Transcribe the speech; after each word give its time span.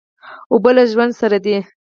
اوبه 0.53 0.71
له 0.77 0.83
ژوند 0.91 1.13
سره 1.21 1.37
دي. 1.45 1.57